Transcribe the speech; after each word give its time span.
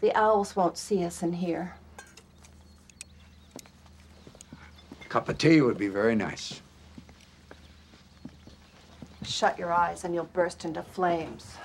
The 0.00 0.14
owls 0.14 0.54
won't 0.54 0.76
see 0.76 1.04
us 1.04 1.22
in 1.22 1.32
here. 1.32 1.74
A 5.04 5.08
cup 5.08 5.28
of 5.28 5.38
tea 5.38 5.60
would 5.60 5.78
be 5.78 5.88
very 5.88 6.14
nice. 6.14 6.60
Shut 9.24 9.58
your 9.58 9.72
eyes 9.72 10.04
and 10.04 10.14
you'll 10.14 10.24
burst 10.24 10.64
into 10.64 10.82
flames. 10.82 11.56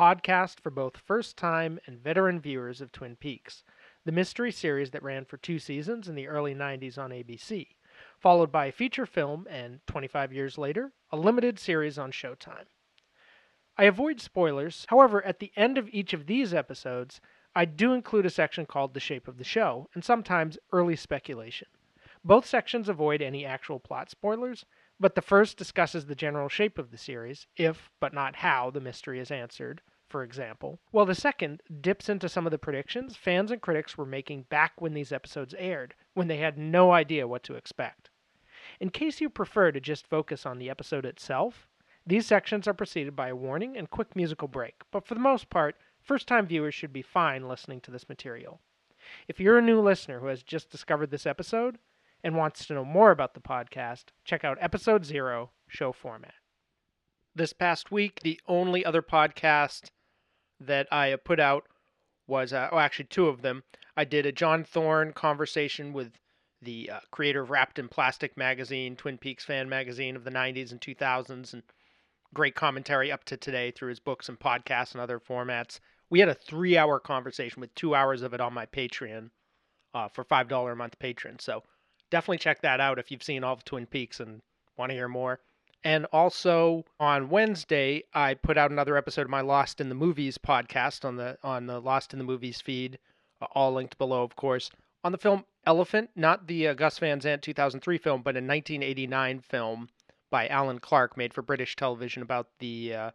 Podcast 0.00 0.58
for 0.60 0.70
both 0.70 0.96
first 0.96 1.36
time 1.36 1.78
and 1.84 2.02
veteran 2.02 2.40
viewers 2.40 2.80
of 2.80 2.90
Twin 2.90 3.16
Peaks, 3.16 3.62
the 4.06 4.12
mystery 4.12 4.50
series 4.50 4.92
that 4.92 5.02
ran 5.02 5.26
for 5.26 5.36
two 5.36 5.58
seasons 5.58 6.08
in 6.08 6.14
the 6.14 6.26
early 6.26 6.54
90s 6.54 6.96
on 6.96 7.10
ABC, 7.10 7.66
followed 8.18 8.50
by 8.50 8.64
a 8.64 8.72
feature 8.72 9.04
film 9.04 9.46
and, 9.50 9.80
25 9.86 10.32
years 10.32 10.56
later, 10.56 10.92
a 11.12 11.18
limited 11.18 11.58
series 11.58 11.98
on 11.98 12.12
Showtime. 12.12 12.64
I 13.76 13.84
avoid 13.84 14.22
spoilers, 14.22 14.86
however, 14.88 15.22
at 15.22 15.38
the 15.38 15.52
end 15.54 15.76
of 15.76 15.90
each 15.92 16.14
of 16.14 16.24
these 16.24 16.54
episodes, 16.54 17.20
I 17.54 17.66
do 17.66 17.92
include 17.92 18.24
a 18.24 18.30
section 18.30 18.64
called 18.64 18.94
The 18.94 19.00
Shape 19.00 19.28
of 19.28 19.36
the 19.36 19.44
Show, 19.44 19.90
and 19.92 20.02
sometimes 20.02 20.56
early 20.72 20.96
speculation. 20.96 21.68
Both 22.24 22.46
sections 22.46 22.88
avoid 22.88 23.20
any 23.20 23.44
actual 23.44 23.78
plot 23.78 24.08
spoilers, 24.08 24.64
but 24.98 25.14
the 25.14 25.22
first 25.22 25.58
discusses 25.58 26.06
the 26.06 26.14
general 26.14 26.48
shape 26.48 26.78
of 26.78 26.90
the 26.90 26.98
series, 26.98 27.46
if 27.56 27.90
but 28.00 28.14
not 28.14 28.36
how 28.36 28.70
the 28.70 28.80
mystery 28.80 29.20
is 29.20 29.30
answered, 29.30 29.82
for 30.10 30.22
example, 30.22 30.80
while 30.90 31.06
the 31.06 31.14
second 31.14 31.62
dips 31.80 32.08
into 32.08 32.28
some 32.28 32.46
of 32.46 32.50
the 32.50 32.58
predictions 32.58 33.16
fans 33.16 33.50
and 33.50 33.62
critics 33.62 33.96
were 33.96 34.04
making 34.04 34.42
back 34.50 34.72
when 34.80 34.92
these 34.92 35.12
episodes 35.12 35.54
aired, 35.56 35.94
when 36.14 36.28
they 36.28 36.38
had 36.38 36.58
no 36.58 36.90
idea 36.90 37.28
what 37.28 37.44
to 37.44 37.54
expect. 37.54 38.10
In 38.80 38.90
case 38.90 39.20
you 39.20 39.30
prefer 39.30 39.72
to 39.72 39.80
just 39.80 40.06
focus 40.06 40.44
on 40.44 40.58
the 40.58 40.68
episode 40.68 41.06
itself, 41.06 41.68
these 42.06 42.26
sections 42.26 42.66
are 42.66 42.74
preceded 42.74 43.14
by 43.14 43.28
a 43.28 43.36
warning 43.36 43.76
and 43.76 43.88
quick 43.88 44.16
musical 44.16 44.48
break, 44.48 44.82
but 44.90 45.06
for 45.06 45.14
the 45.14 45.20
most 45.20 45.48
part, 45.48 45.76
first 46.02 46.26
time 46.26 46.46
viewers 46.46 46.74
should 46.74 46.92
be 46.92 47.02
fine 47.02 47.46
listening 47.46 47.80
to 47.82 47.90
this 47.90 48.08
material. 48.08 48.60
If 49.28 49.38
you're 49.38 49.58
a 49.58 49.62
new 49.62 49.80
listener 49.80 50.20
who 50.20 50.26
has 50.26 50.42
just 50.42 50.70
discovered 50.70 51.10
this 51.10 51.26
episode 51.26 51.78
and 52.22 52.36
wants 52.36 52.66
to 52.66 52.74
know 52.74 52.84
more 52.84 53.10
about 53.10 53.34
the 53.34 53.40
podcast, 53.40 54.06
check 54.24 54.44
out 54.44 54.58
episode 54.60 55.04
zero, 55.04 55.52
show 55.68 55.92
format. 55.92 56.34
This 57.34 57.52
past 57.52 57.92
week, 57.92 58.20
the 58.22 58.40
only 58.46 58.84
other 58.84 59.02
podcast 59.02 59.90
that 60.60 60.92
I 60.92 61.16
put 61.16 61.40
out 61.40 61.66
was, 62.26 62.52
uh, 62.52 62.68
oh, 62.70 62.78
actually, 62.78 63.06
two 63.06 63.26
of 63.26 63.42
them. 63.42 63.64
I 63.96 64.04
did 64.04 64.26
a 64.26 64.32
John 64.32 64.64
Thorne 64.64 65.12
conversation 65.12 65.92
with 65.92 66.12
the 66.62 66.90
uh, 66.90 67.00
creator 67.10 67.42
of 67.42 67.50
Wrapped 67.50 67.78
in 67.78 67.88
Plastic 67.88 68.36
magazine, 68.36 68.96
Twin 68.96 69.18
Peaks 69.18 69.44
fan 69.44 69.68
magazine 69.68 70.16
of 70.16 70.24
the 70.24 70.30
90s 70.30 70.70
and 70.70 70.80
2000s, 70.80 71.52
and 71.52 71.62
great 72.34 72.54
commentary 72.54 73.10
up 73.10 73.24
to 73.24 73.36
today 73.36 73.70
through 73.70 73.88
his 73.88 74.00
books 74.00 74.28
and 74.28 74.38
podcasts 74.38 74.92
and 74.92 75.00
other 75.00 75.18
formats. 75.18 75.80
We 76.10 76.20
had 76.20 76.28
a 76.28 76.34
three 76.34 76.76
hour 76.76 77.00
conversation 77.00 77.60
with 77.60 77.74
two 77.74 77.94
hours 77.94 78.22
of 78.22 78.34
it 78.34 78.40
on 78.40 78.52
my 78.52 78.66
Patreon 78.66 79.30
uh, 79.94 80.08
for 80.08 80.24
$5 80.24 80.72
a 80.72 80.76
month 80.76 80.98
patron. 80.98 81.38
So 81.38 81.62
definitely 82.10 82.38
check 82.38 82.62
that 82.62 82.80
out 82.80 82.98
if 82.98 83.10
you've 83.10 83.22
seen 83.22 83.44
all 83.44 83.54
of 83.54 83.64
Twin 83.64 83.86
Peaks 83.86 84.20
and 84.20 84.42
want 84.76 84.90
to 84.90 84.94
hear 84.94 85.08
more. 85.08 85.40
And 85.82 86.04
also 86.12 86.84
on 86.98 87.30
Wednesday, 87.30 88.04
I 88.12 88.34
put 88.34 88.58
out 88.58 88.70
another 88.70 88.96
episode 88.96 89.22
of 89.22 89.30
my 89.30 89.40
Lost 89.40 89.80
in 89.80 89.88
the 89.88 89.94
Movies 89.94 90.36
podcast 90.36 91.04
on 91.04 91.16
the 91.16 91.38
on 91.42 91.66
the 91.66 91.80
Lost 91.80 92.12
in 92.12 92.18
the 92.18 92.24
Movies 92.24 92.60
feed, 92.60 92.98
all 93.52 93.72
linked 93.72 93.96
below, 93.96 94.22
of 94.22 94.36
course, 94.36 94.70
on 95.02 95.12
the 95.12 95.18
film 95.18 95.44
Elephant, 95.66 96.10
not 96.16 96.46
the 96.46 96.68
uh, 96.68 96.74
Gus 96.74 96.98
Van 96.98 97.20
Sant 97.20 97.42
2003 97.42 97.98
film, 97.98 98.22
but 98.22 98.34
a 98.34 98.40
1989 98.40 99.40
film 99.40 99.88
by 100.30 100.48
Alan 100.48 100.78
Clarke 100.78 101.16
made 101.16 101.34
for 101.34 101.42
British 101.42 101.76
television 101.76 102.22
about 102.22 102.48
the 102.60 102.94
uh, 102.94 103.10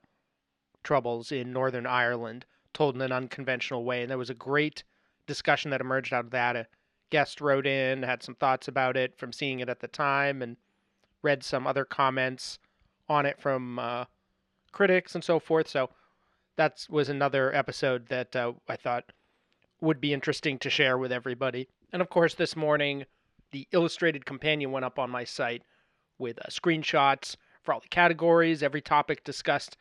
troubles 0.84 1.32
in 1.32 1.52
Northern 1.52 1.88
Ireland, 1.88 2.46
told 2.74 2.96
in 2.96 3.02
an 3.02 3.12
unconventional 3.12 3.84
way. 3.84 4.02
And 4.02 4.12
there 4.12 4.18
was 4.18 4.30
a 4.30 4.36
great 4.36 4.84
discussion 5.26 5.72
that 5.72 5.82
emerged 5.82 6.14
out 6.14 6.26
of 6.26 6.32
that. 6.32 6.56
A 6.56 6.68
guest 7.09 7.42
wrote 7.42 7.66
in, 7.66 8.03
had 8.03 8.22
some 8.22 8.36
thoughts 8.36 8.68
about 8.68 8.96
it 8.96 9.18
from 9.18 9.34
seeing 9.34 9.59
it 9.59 9.70
at 9.70 9.80
the 9.80 9.88
time, 9.88 10.42
and 10.42 10.58
read 11.25 11.44
some 11.44 11.68
other 11.68 11.84
comments 11.84 12.59
on 13.09 13.25
it 13.25 13.41
from 13.41 13.80
uh, 13.80 14.06
critics 14.72 15.16
and 15.16 15.24
so 15.24 15.40
forth. 15.40 15.68
So 15.68 15.90
that 16.56 16.86
was 16.90 17.09
another 17.09 17.53
episode 17.53 18.08
that 18.08 18.36
uh, 18.36 18.53
I 18.69 18.78
thought 18.78 19.12
would 19.81 20.00
be 20.00 20.14
interesting 20.14 20.58
to 20.59 20.69
share 20.69 20.97
with 20.97 21.12
everybody. 21.12 21.68
And 21.91 22.02
of 22.02 22.09
course, 22.09 22.35
this 22.35 22.56
morning, 22.56 23.06
the 23.52 23.68
illustrated 23.72 24.25
companion 24.25 24.72
went 24.72 24.85
up 24.85 25.00
on 25.00 25.09
my 25.09 25.24
site 25.24 25.64
with 26.18 26.40
uh, 26.40 26.50
screenshots 26.50 27.35
for 27.64 27.74
all 27.74 27.80
the 27.80 27.88
categories, 27.88 28.64
every 28.64 28.81
topic 28.81 29.24
discussed 29.24 29.75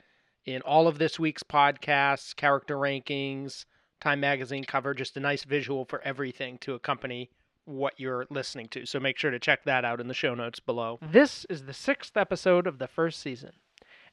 in 0.46 0.62
all 0.62 0.88
of 0.88 0.98
this 0.98 1.18
week's 1.18 1.42
podcasts, 1.42 2.34
character 2.34 2.76
rankings, 2.76 3.66
Time 4.00 4.20
Magazine 4.20 4.64
cover, 4.64 4.94
just 4.94 5.16
a 5.16 5.20
nice 5.20 5.44
visual 5.44 5.84
for 5.84 6.00
everything 6.02 6.58
to 6.58 6.74
accompany 6.74 7.30
what 7.64 7.94
you're 7.98 8.26
listening 8.30 8.68
to. 8.68 8.86
So 8.86 9.00
make 9.00 9.18
sure 9.18 9.30
to 9.30 9.38
check 9.38 9.64
that 9.64 9.84
out 9.84 10.00
in 10.00 10.08
the 10.08 10.14
show 10.14 10.34
notes 10.34 10.60
below. 10.60 10.98
This 11.02 11.46
is 11.48 11.64
the 11.64 11.72
sixth 11.72 12.16
episode 12.16 12.66
of 12.66 12.78
the 12.78 12.88
first 12.88 13.20
season, 13.20 13.52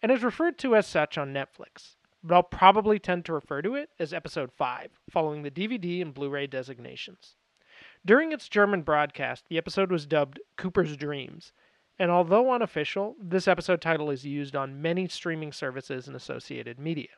and 0.01 0.11
is 0.11 0.23
referred 0.23 0.57
to 0.59 0.75
as 0.75 0.87
such 0.87 1.17
on 1.17 1.33
Netflix, 1.33 1.95
but 2.23 2.35
I'll 2.35 2.43
probably 2.43 2.99
tend 2.99 3.25
to 3.25 3.33
refer 3.33 3.61
to 3.61 3.75
it 3.75 3.89
as 3.99 4.13
episode 4.13 4.51
5, 4.51 4.89
following 5.09 5.43
the 5.43 5.51
DVD 5.51 6.01
and 6.01 6.13
Blu 6.13 6.29
ray 6.29 6.47
designations. 6.47 7.35
During 8.05 8.31
its 8.31 8.49
German 8.49 8.81
broadcast, 8.81 9.45
the 9.49 9.57
episode 9.57 9.91
was 9.91 10.05
dubbed 10.05 10.39
Cooper's 10.57 10.97
Dreams, 10.97 11.51
and 11.99 12.09
although 12.09 12.51
unofficial, 12.51 13.15
this 13.21 13.47
episode 13.47 13.81
title 13.81 14.09
is 14.09 14.25
used 14.25 14.55
on 14.55 14.81
many 14.81 15.07
streaming 15.07 15.51
services 15.51 16.07
and 16.07 16.15
associated 16.15 16.79
media. 16.79 17.09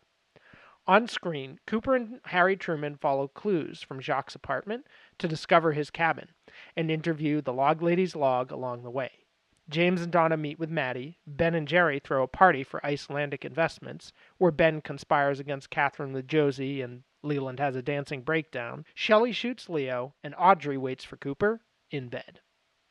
On 0.85 1.07
screen, 1.07 1.61
Cooper 1.65 1.95
and 1.95 2.19
Harry 2.25 2.57
Truman 2.57 2.97
follow 2.97 3.29
clues 3.29 3.81
from 3.81 4.01
Jacques' 4.01 4.35
apartment 4.35 4.85
to 5.17 5.29
discover 5.29 5.71
his 5.71 5.89
cabin 5.89 6.31
and 6.75 6.91
interview 6.91 7.39
the 7.39 7.53
log 7.53 7.81
lady's 7.81 8.17
log 8.17 8.51
along 8.51 8.83
the 8.83 8.91
way. 8.91 9.23
James 9.69 10.01
and 10.01 10.11
Donna 10.11 10.35
meet 10.35 10.59
with 10.59 10.69
Maddie. 10.69 11.19
Ben 11.25 11.55
and 11.55 11.69
Jerry 11.69 11.99
throw 11.99 12.21
a 12.21 12.27
party 12.27 12.65
for 12.65 12.85
Icelandic 12.85 13.45
investments, 13.45 14.11
where 14.37 14.51
Ben 14.51 14.81
conspires 14.81 15.39
against 15.39 15.69
Catherine 15.69 16.11
with 16.11 16.27
Josie 16.27 16.81
and 16.81 17.03
Leland 17.21 17.61
has 17.61 17.77
a 17.77 17.81
dancing 17.81 18.21
breakdown. 18.21 18.83
Shelley 18.93 19.31
shoots 19.31 19.69
Leo, 19.69 20.15
and 20.21 20.35
Audrey 20.37 20.77
waits 20.77 21.05
for 21.05 21.15
Cooper 21.15 21.61
in 21.91 22.09
bed. 22.09 22.41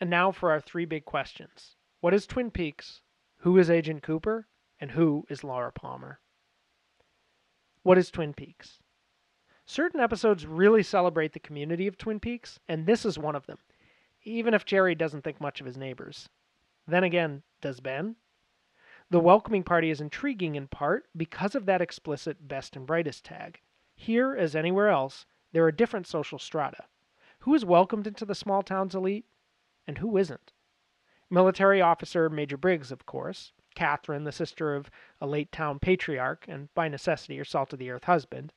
And 0.00 0.08
now 0.08 0.32
for 0.32 0.50
our 0.50 0.62
three 0.62 0.86
big 0.86 1.04
questions 1.04 1.76
What 2.00 2.14
is 2.14 2.26
Twin 2.26 2.50
Peaks? 2.50 3.02
Who 3.40 3.58
is 3.58 3.68
Agent 3.68 4.02
Cooper? 4.02 4.48
And 4.80 4.92
who 4.92 5.26
is 5.28 5.44
Laura 5.44 5.70
Palmer? 5.70 6.20
What 7.84 7.98
is 7.98 8.12
Twin 8.12 8.32
Peaks? 8.32 8.78
Certain 9.64 9.98
episodes 9.98 10.46
really 10.46 10.84
celebrate 10.84 11.32
the 11.32 11.40
community 11.40 11.88
of 11.88 11.98
Twin 11.98 12.20
Peaks, 12.20 12.60
and 12.68 12.86
this 12.86 13.04
is 13.04 13.18
one 13.18 13.34
of 13.34 13.46
them, 13.46 13.58
even 14.22 14.54
if 14.54 14.64
Jerry 14.64 14.94
doesn't 14.94 15.22
think 15.22 15.40
much 15.40 15.58
of 15.58 15.66
his 15.66 15.76
neighbors. 15.76 16.28
Then 16.86 17.02
again, 17.02 17.42
does 17.60 17.80
Ben? 17.80 18.14
The 19.10 19.18
welcoming 19.18 19.64
party 19.64 19.90
is 19.90 20.00
intriguing 20.00 20.54
in 20.54 20.68
part 20.68 21.08
because 21.16 21.56
of 21.56 21.66
that 21.66 21.80
explicit 21.80 22.46
best 22.46 22.76
and 22.76 22.86
brightest 22.86 23.24
tag. 23.24 23.60
Here, 23.96 24.36
as 24.36 24.54
anywhere 24.54 24.88
else, 24.88 25.26
there 25.50 25.64
are 25.64 25.72
different 25.72 26.06
social 26.06 26.38
strata. 26.38 26.84
Who 27.40 27.52
is 27.52 27.64
welcomed 27.64 28.06
into 28.06 28.24
the 28.24 28.36
small 28.36 28.62
town's 28.62 28.94
elite, 28.94 29.26
and 29.88 29.98
who 29.98 30.16
isn't? 30.16 30.52
Military 31.28 31.80
officer 31.80 32.30
Major 32.30 32.56
Briggs, 32.56 32.92
of 32.92 33.06
course, 33.06 33.52
Catherine, 33.74 34.24
the 34.24 34.32
sister 34.32 34.74
of 34.74 34.90
a 35.20 35.26
late 35.26 35.52
town 35.52 35.78
patriarch, 35.78 36.46
and 36.48 36.72
by 36.74 36.88
necessity 36.88 37.38
her 37.38 37.44
salt 37.44 37.72
of 37.72 37.78
the 37.78 37.90
earth 37.90 38.04
husband. 38.04 38.52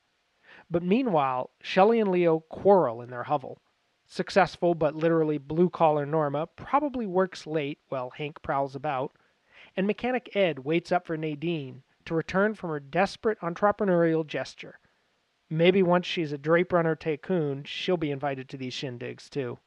But 0.70 0.82
meanwhile, 0.82 1.50
Shelley 1.60 2.00
and 2.00 2.10
Leo 2.10 2.40
quarrel 2.40 3.02
in 3.02 3.10
their 3.10 3.24
hovel. 3.24 3.60
Successful 4.06 4.74
but 4.74 4.94
literally 4.94 5.38
blue 5.38 5.68
collar 5.68 6.06
Norma 6.06 6.46
probably 6.46 7.06
works 7.06 7.46
late 7.46 7.80
while 7.88 8.10
Hank 8.10 8.40
prowls 8.42 8.76
about, 8.76 9.16
and 9.76 9.86
mechanic 9.86 10.34
Ed 10.36 10.60
waits 10.60 10.92
up 10.92 11.06
for 11.06 11.16
Nadine 11.16 11.82
to 12.04 12.14
return 12.14 12.54
from 12.54 12.70
her 12.70 12.80
desperate 12.80 13.38
entrepreneurial 13.40 14.26
gesture. 14.26 14.78
Maybe 15.50 15.82
once 15.82 16.06
she's 16.06 16.32
a 16.32 16.38
drape 16.38 16.72
runner 16.72 16.96
tycoon, 16.96 17.64
she'll 17.64 17.96
be 17.96 18.10
invited 18.10 18.48
to 18.48 18.56
these 18.56 18.74
shindigs 18.74 19.28
too. 19.28 19.58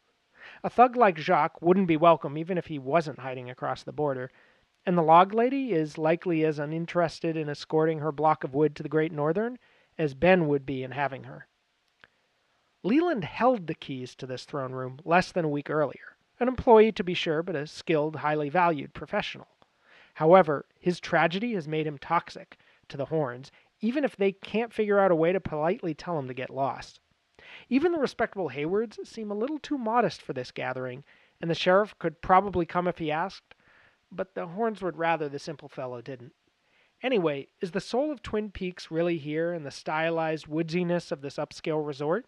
A 0.63 0.69
thug 0.69 0.95
like 0.95 1.17
Jacques 1.17 1.61
wouldn't 1.61 1.87
be 1.87 1.97
welcome 1.97 2.37
even 2.37 2.57
if 2.57 2.67
he 2.67 2.79
wasn't 2.79 3.19
hiding 3.19 3.49
across 3.49 3.83
the 3.83 3.91
border, 3.91 4.31
and 4.89 4.97
the 4.97 5.03
log 5.03 5.35
lady 5.35 5.71
is 5.71 5.99
likely 5.99 6.43
as 6.43 6.57
uninterested 6.57 7.37
in 7.37 7.47
escorting 7.47 7.99
her 7.99 8.11
block 8.11 8.43
of 8.43 8.55
wood 8.55 8.75
to 8.75 8.81
the 8.81 8.89
Great 8.89 9.11
Northern 9.11 9.59
as 9.99 10.15
Ben 10.15 10.47
would 10.47 10.65
be 10.65 10.81
in 10.81 10.89
having 10.89 11.25
her. 11.25 11.45
Leland 12.81 13.23
held 13.23 13.67
the 13.67 13.75
keys 13.75 14.15
to 14.15 14.25
this 14.25 14.45
throne 14.45 14.71
room 14.71 14.99
less 15.05 15.31
than 15.31 15.45
a 15.45 15.49
week 15.49 15.69
earlier, 15.69 16.17
an 16.39 16.47
employee 16.47 16.91
to 16.91 17.03
be 17.03 17.13
sure, 17.13 17.43
but 17.43 17.55
a 17.55 17.67
skilled, 17.67 18.15
highly 18.15 18.49
valued 18.49 18.95
professional. 18.95 19.49
However, 20.15 20.65
his 20.79 20.99
tragedy 20.99 21.53
has 21.53 21.67
made 21.67 21.85
him 21.85 21.99
toxic 21.99 22.57
to 22.87 22.97
the 22.97 23.05
Hornes, 23.05 23.51
even 23.81 24.03
if 24.03 24.17
they 24.17 24.31
can't 24.31 24.73
figure 24.73 24.97
out 24.97 25.11
a 25.11 25.15
way 25.15 25.31
to 25.31 25.39
politely 25.39 25.93
tell 25.93 26.17
him 26.17 26.27
to 26.27 26.33
get 26.33 26.49
lost. 26.49 26.99
Even 27.69 27.91
the 27.91 27.99
respectable 27.99 28.49
Haywards 28.49 29.07
seem 29.07 29.29
a 29.29 29.35
little 29.35 29.59
too 29.59 29.77
modest 29.77 30.19
for 30.19 30.33
this 30.33 30.49
gathering, 30.49 31.03
and 31.39 31.47
the 31.47 31.53
sheriff 31.53 31.93
could 31.99 32.23
probably 32.23 32.65
come 32.65 32.87
if 32.87 32.97
he 32.97 33.11
asked, 33.11 33.48
but 34.11 34.35
the 34.35 34.47
Hornes 34.47 34.81
would 34.81 34.97
rather 34.97 35.29
the 35.29 35.39
simple 35.39 35.69
fellow 35.69 36.01
didn't. 36.01 36.33
Anyway, 37.01 37.47
is 37.61 37.71
the 37.71 37.79
soul 37.79 38.11
of 38.11 38.21
Twin 38.21 38.51
Peaks 38.51 38.91
really 38.91 39.17
here 39.17 39.53
in 39.53 39.63
the 39.63 39.71
stylized 39.71 40.47
woodsiness 40.47 41.11
of 41.11 41.21
this 41.21 41.37
upscale 41.37 41.85
resort? 41.85 42.25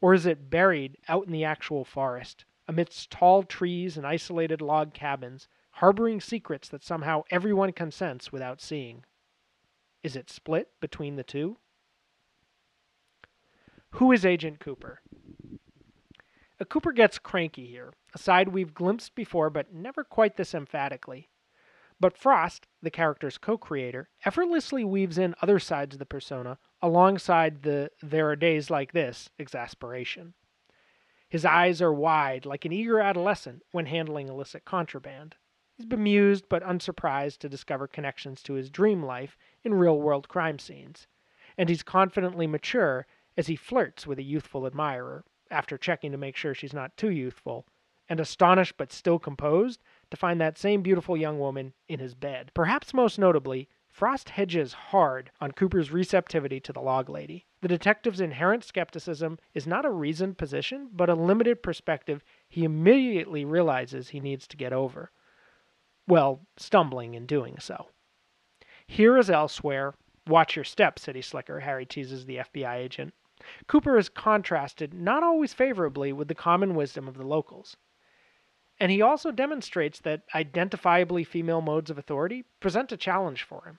Or 0.00 0.12
is 0.12 0.26
it 0.26 0.50
buried 0.50 0.98
out 1.08 1.26
in 1.26 1.32
the 1.32 1.44
actual 1.44 1.84
forest, 1.84 2.44
amidst 2.66 3.10
tall 3.10 3.42
trees 3.42 3.96
and 3.96 4.06
isolated 4.06 4.60
log 4.60 4.92
cabins, 4.92 5.48
harboring 5.70 6.20
secrets 6.20 6.68
that 6.68 6.84
somehow 6.84 7.22
everyone 7.30 7.72
can 7.72 7.90
sense 7.90 8.30
without 8.30 8.60
seeing? 8.60 9.04
Is 10.02 10.16
it 10.16 10.28
split 10.28 10.68
between 10.80 11.16
the 11.16 11.24
two? 11.24 11.56
Who 13.92 14.12
is 14.12 14.26
Agent 14.26 14.60
Cooper? 14.60 15.00
A 16.60 16.64
Cooper 16.64 16.92
gets 16.92 17.18
cranky 17.18 17.66
here, 17.66 17.94
a 18.14 18.18
side 18.18 18.48
we've 18.48 18.74
glimpsed 18.74 19.14
before 19.14 19.50
but 19.50 19.72
never 19.72 20.04
quite 20.04 20.36
this 20.36 20.54
emphatically. 20.54 21.28
But 22.00 22.16
Frost, 22.16 22.68
the 22.80 22.90
character's 22.90 23.38
co 23.38 23.58
creator, 23.58 24.08
effortlessly 24.24 24.84
weaves 24.84 25.18
in 25.18 25.34
other 25.42 25.58
sides 25.58 25.96
of 25.96 25.98
the 25.98 26.06
persona 26.06 26.58
alongside 26.80 27.62
the 27.62 27.90
there 28.00 28.30
are 28.30 28.36
days 28.36 28.70
like 28.70 28.92
this 28.92 29.30
exasperation. 29.38 30.34
His 31.28 31.44
eyes 31.44 31.82
are 31.82 31.92
wide, 31.92 32.46
like 32.46 32.64
an 32.64 32.72
eager 32.72 33.00
adolescent 33.00 33.62
when 33.72 33.86
handling 33.86 34.28
illicit 34.28 34.64
contraband. 34.64 35.36
He's 35.76 35.86
bemused 35.86 36.48
but 36.48 36.62
unsurprised 36.62 37.40
to 37.40 37.48
discover 37.48 37.86
connections 37.86 38.42
to 38.44 38.54
his 38.54 38.70
dream 38.70 39.02
life 39.02 39.36
in 39.62 39.74
real 39.74 40.00
world 40.00 40.28
crime 40.28 40.58
scenes. 40.58 41.06
And 41.56 41.68
he's 41.68 41.82
confidently 41.82 42.46
mature 42.46 43.06
as 43.36 43.48
he 43.48 43.56
flirts 43.56 44.06
with 44.06 44.18
a 44.18 44.24
youthful 44.24 44.66
admirer, 44.66 45.24
after 45.50 45.76
checking 45.76 46.12
to 46.12 46.18
make 46.18 46.36
sure 46.36 46.54
she's 46.54 46.72
not 46.72 46.96
too 46.96 47.10
youthful, 47.10 47.66
and 48.08 48.20
astonished 48.20 48.76
but 48.76 48.92
still 48.92 49.18
composed 49.18 49.80
to 50.10 50.16
find 50.16 50.40
that 50.40 50.58
same 50.58 50.82
beautiful 50.82 51.16
young 51.16 51.38
woman 51.38 51.74
in 51.88 52.00
his 52.00 52.14
bed. 52.14 52.50
Perhaps 52.54 52.94
most 52.94 53.18
notably, 53.18 53.68
Frost 53.98 54.28
hedges 54.28 54.74
hard 54.74 55.32
on 55.40 55.50
Cooper's 55.50 55.90
receptivity 55.90 56.60
to 56.60 56.72
the 56.72 56.80
log 56.80 57.08
lady. 57.08 57.46
The 57.62 57.68
detective's 57.68 58.20
inherent 58.20 58.62
skepticism 58.62 59.38
is 59.54 59.66
not 59.66 59.84
a 59.84 59.90
reasoned 59.90 60.38
position, 60.38 60.90
but 60.92 61.08
a 61.08 61.14
limited 61.14 61.62
perspective 61.62 62.22
he 62.48 62.62
immediately 62.62 63.44
realizes 63.44 64.10
he 64.10 64.20
needs 64.20 64.46
to 64.48 64.56
get 64.56 64.72
over. 64.72 65.10
Well, 66.06 66.46
stumbling 66.56 67.14
in 67.14 67.26
doing 67.26 67.58
so. 67.58 67.88
Here 68.86 69.18
as 69.18 69.30
elsewhere, 69.30 69.94
watch 70.28 70.54
your 70.54 70.64
step, 70.64 70.98
City 70.98 71.20
Slicker, 71.20 71.60
Harry 71.60 71.84
teases 71.84 72.24
the 72.24 72.36
FBI 72.36 72.76
agent. 72.76 73.14
Cooper 73.66 73.98
is 73.98 74.08
contrasted 74.08 74.94
not 74.94 75.22
always 75.22 75.52
favorably 75.52 76.12
with 76.12 76.28
the 76.28 76.34
common 76.34 76.74
wisdom 76.74 77.08
of 77.08 77.16
the 77.16 77.26
locals. 77.26 77.76
And 78.80 78.92
he 78.92 79.02
also 79.02 79.32
demonstrates 79.32 80.00
that 80.00 80.28
identifiably 80.30 81.26
female 81.26 81.60
modes 81.60 81.90
of 81.90 81.98
authority 81.98 82.44
present 82.60 82.92
a 82.92 82.96
challenge 82.96 83.42
for 83.42 83.64
him. 83.64 83.78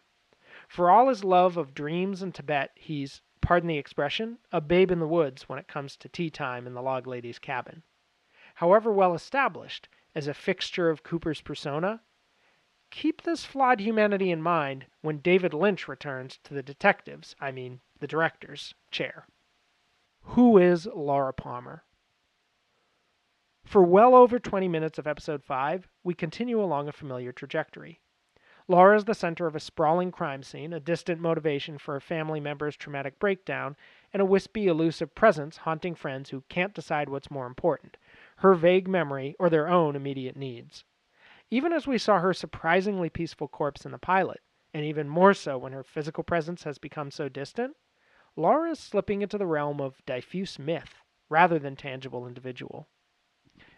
For 0.68 0.90
all 0.90 1.08
his 1.08 1.24
love 1.24 1.58
of 1.58 1.74
dreams 1.74 2.22
and 2.22 2.36
Tibet, 2.36 2.72
he's, 2.76 3.22
pardon 3.42 3.68
the 3.68 3.78
expression, 3.78 4.40
a 4.52 4.60
babe 4.60 4.92
in 4.92 5.00
the 5.00 5.08
woods 5.08 5.48
when 5.48 5.58
it 5.58 5.68
comes 5.68 5.96
to 5.98 6.10
tea 6.10 6.30
time 6.30 6.68
in 6.68 6.74
the 6.74 6.82
log 6.82 7.08
lady's 7.08 7.40
cabin. 7.40 7.84
However 8.56 8.92
well 8.92 9.14
established 9.14 9.88
as 10.14 10.28
a 10.28 10.34
fixture 10.34 10.90
of 10.90 11.04
Cooper's 11.04 11.42
persona, 11.42 12.02
keep 12.92 13.22
this 13.22 13.46
flawed 13.46 13.80
humanity 13.80 14.32
in 14.32 14.42
mind 14.42 14.86
when 15.02 15.20
David 15.20 15.54
Lynch 15.54 15.88
returns 15.88 16.40
to 16.44 16.54
the 16.54 16.64
detectives, 16.64 17.36
I 17.40 17.52
mean, 17.52 17.80
the 18.00 18.08
director's, 18.08 18.76
chair. 18.92 19.28
Who 20.24 20.58
is 20.58 20.86
Laura 20.88 21.32
Palmer? 21.32 21.84
For 23.70 23.84
well 23.84 24.16
over 24.16 24.40
20 24.40 24.68
minutes 24.68 24.98
of 24.98 25.06
episode 25.06 25.44
5, 25.44 25.88
we 26.04 26.16
continue 26.16 26.60
along 26.60 26.88
a 26.88 26.92
familiar 26.92 27.32
trajectory. 27.32 28.02
Laura 28.68 28.98
is 28.98 29.06
the 29.06 29.14
center 29.14 29.46
of 29.46 29.56
a 29.56 29.60
sprawling 29.60 30.12
crime 30.12 30.42
scene, 30.42 30.74
a 30.74 30.80
distant 30.80 31.22
motivation 31.22 31.78
for 31.78 31.96
a 31.96 32.02
family 32.02 32.40
member's 32.40 32.76
traumatic 32.76 33.20
breakdown, 33.20 33.76
and 34.12 34.24
a 34.24 34.26
wispy, 34.26 34.66
elusive 34.66 35.14
presence 35.14 35.58
haunting 35.58 35.94
friends 35.94 36.32
who 36.32 36.42
can't 36.50 36.74
decide 36.74 37.10
what's 37.10 37.30
more 37.30 37.46
important 37.46 37.98
her 38.38 38.56
vague 38.56 38.88
memory 38.88 39.36
or 39.38 39.52
their 39.52 39.68
own 39.68 39.96
immediate 39.96 40.36
needs. 40.36 40.84
Even 41.52 41.72
as 41.72 41.86
we 41.86 42.00
saw 42.00 42.18
her 42.18 42.34
surprisingly 42.34 43.08
peaceful 43.08 43.48
corpse 43.48 43.86
in 43.86 43.92
the 43.92 44.00
pilot, 44.00 44.42
and 44.74 44.84
even 44.84 45.08
more 45.08 45.36
so 45.36 45.60
when 45.60 45.74
her 45.74 45.84
physical 45.84 46.24
presence 46.24 46.64
has 46.64 46.80
become 46.80 47.12
so 47.12 47.30
distant, 47.30 47.78
Laura 48.36 48.72
is 48.72 48.80
slipping 48.80 49.22
into 49.22 49.38
the 49.38 49.46
realm 49.46 49.80
of 49.80 50.04
diffuse 50.08 50.58
myth 50.58 51.04
rather 51.30 51.60
than 51.60 51.76
tangible 51.76 52.26
individual. 52.26 52.90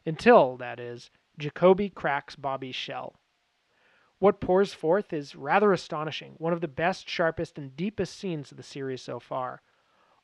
Until, 0.05 0.57
that 0.57 0.79
is, 0.79 1.11
Jacoby 1.37 1.89
cracks 1.89 2.35
Bobby's 2.35 2.75
shell. 2.75 3.19
What 4.19 4.39
pours 4.39 4.73
forth 4.73 5.13
is 5.13 5.35
rather 5.35 5.73
astonishing, 5.73 6.35
one 6.37 6.53
of 6.53 6.61
the 6.61 6.67
best, 6.67 7.09
sharpest, 7.09 7.57
and 7.57 7.75
deepest 7.75 8.17
scenes 8.17 8.51
of 8.51 8.57
the 8.57 8.63
series 8.63 9.01
so 9.01 9.19
far. 9.19 9.61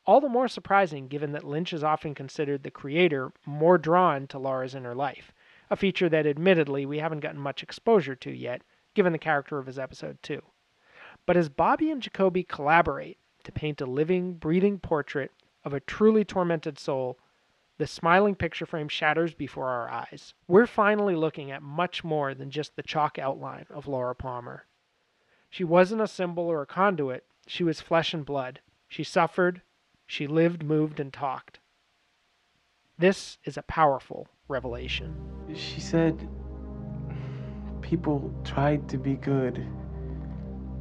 All 0.06 0.22
the 0.22 0.30
more 0.30 0.48
surprising 0.48 1.08
given 1.08 1.32
that 1.32 1.44
Lynch 1.44 1.74
is 1.74 1.84
often 1.84 2.16
considered 2.16 2.64
the 2.64 2.72
creator 2.72 3.32
more 3.46 3.78
drawn 3.78 4.28
to 4.28 4.40
Laura's 4.40 4.76
inner 4.76 4.96
life, 4.96 5.34
a 5.70 5.76
feature 5.76 6.10
that 6.10 6.26
admittedly 6.26 6.86
we 6.86 7.00
haven't 7.00 7.20
gotten 7.20 7.40
much 7.40 7.64
exposure 7.64 8.16
to 8.16 8.32
yet, 8.32 8.62
given 8.94 9.14
the 9.14 9.20
character 9.20 9.58
of 9.58 9.66
his 9.66 9.78
episode 9.80 10.18
2. 10.24 10.42
But 11.26 11.36
as 11.36 11.50
Bobby 11.50 11.92
and 11.92 12.02
Jacoby 12.02 12.44
collaborate 12.44 13.18
to 13.44 13.52
paint 13.52 13.82
a 13.82 13.86
living, 13.86 14.36
breathing 14.36 14.80
portrait 14.80 15.32
of 15.64 15.74
a 15.74 15.80
truly 15.80 16.24
tormented 16.24 16.80
soul, 16.80 17.20
the 17.78 17.88
smiling 17.88 18.36
picture 18.36 18.66
frame 18.66 18.88
shatters 18.88 19.34
before 19.34 19.70
our 19.70 19.90
eyes. 19.90 20.34
We're 20.48 20.68
finally 20.68 21.16
looking 21.16 21.52
at 21.52 21.62
much 21.62 22.04
more 22.04 22.34
than 22.34 22.50
just 22.50 22.76
the 22.76 22.84
chalk 22.84 23.20
outline 23.20 23.68
of 23.70 23.88
Laura 23.88 24.16
Palmer. 24.16 24.66
She 25.50 25.64
wasn't 25.64 26.02
a 26.02 26.08
symbol 26.08 26.46
or 26.46 26.62
a 26.62 26.68
conduit, 26.68 27.26
she 27.48 27.64
was 27.64 27.80
flesh 27.80 28.14
and 28.14 28.26
blood. 28.26 28.60
She 28.88 29.04
suffered, 29.04 29.62
she 30.06 30.28
lived, 30.28 30.64
moved, 30.64 31.00
and 31.00 31.14
talked. 31.14 31.60
This 32.98 33.38
is 33.46 33.58
a 33.58 33.64
powerful 33.64 34.28
revelation. 34.48 35.16
She 35.54 35.80
said 35.80 36.28
people 37.82 38.34
tried 38.44 38.90
to 38.90 38.98
be 38.98 39.16
good, 39.16 39.66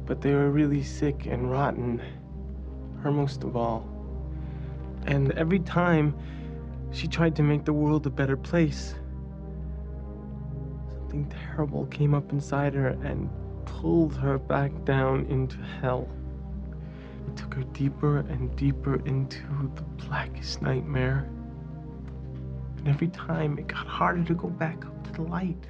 but 0.05 0.21
they 0.21 0.33
were 0.33 0.51
really 0.51 0.83
sick 0.83 1.25
and 1.25 1.49
rotten, 1.49 2.01
her 3.01 3.11
most 3.11 3.43
of 3.43 3.55
all. 3.55 3.87
And 5.05 5.31
every 5.33 5.59
time 5.59 6.13
she 6.91 7.07
tried 7.07 7.35
to 7.35 7.43
make 7.43 7.65
the 7.65 7.73
world 7.73 8.05
a 8.07 8.09
better 8.09 8.37
place, 8.37 8.95
something 11.07 11.29
terrible 11.49 11.85
came 11.87 12.13
up 12.13 12.31
inside 12.31 12.73
her 12.73 12.89
and 13.03 13.29
pulled 13.65 14.15
her 14.15 14.37
back 14.37 14.71
down 14.85 15.25
into 15.27 15.57
hell. 15.57 16.07
It 17.27 17.37
took 17.37 17.53
her 17.55 17.63
deeper 17.73 18.19
and 18.19 18.55
deeper 18.55 18.95
into 19.05 19.41
the 19.75 19.83
blackest 20.05 20.61
nightmare. 20.61 21.29
And 22.77 22.87
every 22.87 23.07
time 23.09 23.57
it 23.57 23.67
got 23.67 23.87
harder 23.87 24.23
to 24.23 24.33
go 24.33 24.47
back 24.47 24.85
up 24.85 25.03
to 25.05 25.11
the 25.13 25.23
light. 25.23 25.67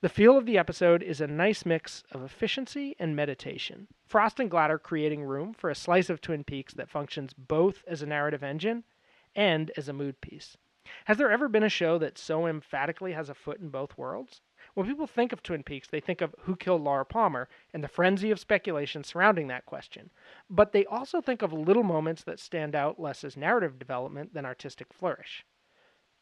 The 0.00 0.08
feel 0.08 0.38
of 0.38 0.46
the 0.46 0.58
episode 0.58 1.02
is 1.02 1.20
a 1.20 1.26
nice 1.26 1.66
mix 1.66 2.04
of 2.12 2.22
efficiency 2.22 2.94
and 2.98 3.16
meditation. 3.16 3.88
Frost 4.06 4.38
and 4.38 4.50
Glatter 4.50 4.78
creating 4.78 5.24
room 5.24 5.52
for 5.52 5.70
a 5.70 5.74
slice 5.74 6.08
of 6.08 6.20
Twin 6.20 6.44
Peaks 6.44 6.72
that 6.74 6.88
functions 6.88 7.32
both 7.32 7.82
as 7.86 8.00
a 8.00 8.06
narrative 8.06 8.44
engine 8.44 8.84
and 9.38 9.70
as 9.76 9.88
a 9.88 9.92
mood 9.92 10.20
piece. 10.20 10.56
Has 11.04 11.16
there 11.16 11.30
ever 11.30 11.48
been 11.48 11.62
a 11.62 11.68
show 11.68 11.96
that 11.98 12.18
so 12.18 12.46
emphatically 12.46 13.12
has 13.12 13.28
a 13.28 13.34
foot 13.34 13.60
in 13.60 13.68
both 13.68 13.96
worlds? 13.96 14.40
When 14.74 14.86
people 14.86 15.06
think 15.06 15.32
of 15.32 15.42
Twin 15.42 15.62
Peaks, 15.62 15.86
they 15.88 16.00
think 16.00 16.20
of 16.20 16.34
who 16.40 16.56
killed 16.56 16.82
Laura 16.82 17.04
Palmer 17.04 17.48
and 17.72 17.84
the 17.84 17.88
frenzy 17.88 18.32
of 18.32 18.40
speculation 18.40 19.04
surrounding 19.04 19.46
that 19.46 19.64
question. 19.64 20.10
But 20.50 20.72
they 20.72 20.84
also 20.86 21.20
think 21.20 21.42
of 21.42 21.52
little 21.52 21.84
moments 21.84 22.24
that 22.24 22.40
stand 22.40 22.74
out 22.74 22.98
less 22.98 23.22
as 23.22 23.36
narrative 23.36 23.78
development 23.78 24.34
than 24.34 24.44
artistic 24.44 24.92
flourish. 24.92 25.44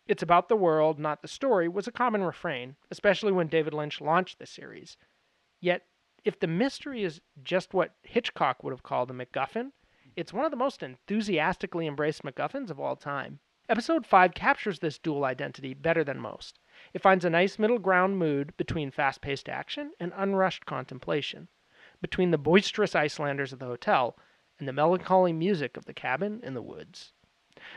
It's 0.06 0.22
about 0.22 0.48
the 0.48 0.56
world, 0.56 0.98
not 0.98 1.22
the 1.22 1.28
story, 1.28 1.68
was 1.68 1.88
a 1.88 1.92
common 1.92 2.22
refrain, 2.22 2.76
especially 2.90 3.32
when 3.32 3.48
David 3.48 3.72
Lynch 3.72 4.00
launched 4.02 4.38
the 4.38 4.46
series. 4.46 4.98
Yet, 5.60 5.86
if 6.22 6.38
the 6.38 6.46
mystery 6.46 7.02
is 7.02 7.22
just 7.42 7.72
what 7.72 7.94
Hitchcock 8.02 8.62
would 8.62 8.72
have 8.72 8.82
called 8.82 9.10
a 9.10 9.14
MacGuffin, 9.14 9.72
it's 10.16 10.32
one 10.32 10.46
of 10.46 10.50
the 10.50 10.56
most 10.56 10.82
enthusiastically 10.82 11.86
embraced 11.86 12.22
MacGuffins 12.22 12.70
of 12.70 12.80
all 12.80 12.96
time. 12.96 13.38
Episode 13.68 14.06
5 14.06 14.32
captures 14.32 14.78
this 14.78 14.98
dual 14.98 15.24
identity 15.24 15.74
better 15.74 16.02
than 16.02 16.18
most. 16.18 16.58
It 16.94 17.02
finds 17.02 17.24
a 17.24 17.30
nice 17.30 17.58
middle 17.58 17.78
ground 17.78 18.18
mood 18.18 18.56
between 18.56 18.90
fast 18.90 19.20
paced 19.20 19.48
action 19.48 19.92
and 20.00 20.12
unrushed 20.16 20.64
contemplation, 20.64 21.48
between 22.00 22.30
the 22.30 22.38
boisterous 22.38 22.94
Icelanders 22.94 23.52
of 23.52 23.58
the 23.58 23.66
hotel 23.66 24.16
and 24.58 24.66
the 24.66 24.72
melancholy 24.72 25.34
music 25.34 25.76
of 25.76 25.84
the 25.84 25.92
cabin 25.92 26.40
in 26.42 26.54
the 26.54 26.62
woods. 26.62 27.12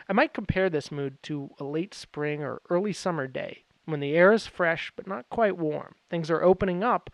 I 0.08 0.14
might 0.14 0.34
compare 0.34 0.70
this 0.70 0.92
mood 0.92 1.22
to 1.24 1.50
a 1.60 1.66
late 1.66 1.94
spring 1.94 2.42
or 2.42 2.62
early 2.70 2.94
summer 2.94 3.28
day 3.28 3.66
when 3.86 4.00
the 4.00 4.16
air 4.16 4.32
is 4.32 4.48
fresh 4.48 4.94
but 4.96 5.08
not 5.08 5.30
quite 5.30 5.58
warm. 5.58 5.96
Things 6.10 6.30
are 6.30 6.44
opening 6.44 6.84
up, 6.84 7.10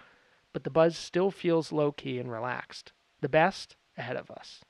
but 0.54 0.64
the 0.64 0.70
buzz 0.70 0.98
still 0.98 1.32
feels 1.32 1.72
low 1.72 1.92
key 1.92 2.20
and 2.20 2.32
relaxed. 2.32 2.92
The 3.22 3.30
best 3.30 3.76
ahead 3.98 4.18
of 4.18 4.30
us. 4.30 4.64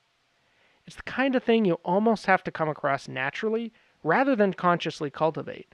It's 0.88 0.96
the 0.96 1.04
kind 1.04 1.36
of 1.36 1.44
thing 1.44 1.66
you 1.66 1.76
almost 1.84 2.28
have 2.28 2.44
to 2.44 2.52
come 2.52 2.70
across 2.70 3.08
naturally 3.08 3.74
rather 4.04 4.36
than 4.36 4.54
consciously 4.54 5.10
cultivate. 5.10 5.74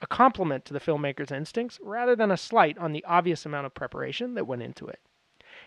A 0.00 0.06
compliment 0.06 0.64
to 0.64 0.72
the 0.72 0.80
filmmaker's 0.80 1.30
instincts 1.30 1.78
rather 1.82 2.16
than 2.16 2.30
a 2.30 2.36
slight 2.36 2.78
on 2.78 2.92
the 2.92 3.04
obvious 3.04 3.44
amount 3.46 3.66
of 3.66 3.74
preparation 3.74 4.34
that 4.34 4.46
went 4.46 4.62
into 4.62 4.88
it. 4.88 5.00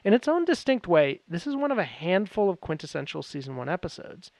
In 0.04 0.14
its 0.14 0.28
own 0.28 0.46
distinct 0.46 0.88
way, 0.88 1.22
this 1.28 1.46
is 1.46 1.56
one 1.56 1.72
of 1.72 1.78
a 1.78 1.84
handful 1.84 2.50
of 2.50 2.60
quintessential 2.60 3.22
season 3.22 3.56
1 3.56 3.70
episodes, 3.70 4.32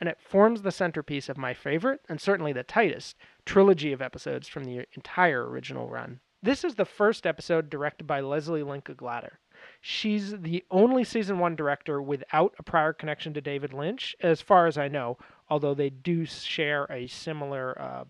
and 0.00 0.08
it 0.08 0.18
forms 0.20 0.62
the 0.62 0.72
centerpiece 0.72 1.28
of 1.28 1.36
my 1.38 1.54
favorite, 1.54 2.00
and 2.08 2.20
certainly 2.20 2.52
the 2.52 2.62
tightest, 2.62 3.16
trilogy 3.44 3.92
of 3.92 4.02
episodes 4.02 4.48
from 4.48 4.64
the 4.64 4.86
entire 4.94 5.48
original 5.48 5.88
run. 5.88 6.20
This 6.42 6.64
is 6.64 6.74
the 6.74 6.84
first 6.84 7.26
episode 7.26 7.70
directed 7.70 8.06
by 8.06 8.20
Leslie 8.20 8.62
Linka 8.62 8.94
Glatter. 8.94 9.38
She's 9.86 10.30
the 10.30 10.64
only 10.70 11.04
season 11.04 11.38
one 11.38 11.56
director 11.56 12.00
without 12.00 12.54
a 12.58 12.62
prior 12.62 12.94
connection 12.94 13.34
to 13.34 13.42
David 13.42 13.74
Lynch, 13.74 14.16
as 14.22 14.40
far 14.40 14.66
as 14.66 14.78
I 14.78 14.88
know, 14.88 15.18
although 15.50 15.74
they 15.74 15.90
do 15.90 16.24
share 16.24 16.86
a 16.88 17.06
similar. 17.06 17.78
Uh, 17.78 18.04